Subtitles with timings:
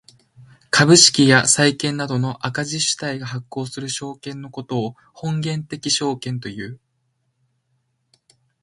[0.71, 6.79] 株式や債券などの赤字主体が発行する証券のことを本源的証券という。